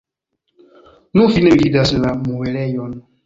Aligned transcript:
Nu, 1.17 1.27
fine 1.35 1.53
mi 1.53 1.61
vidas 1.63 1.93
la 2.07 2.17
muelejon! 2.25 2.97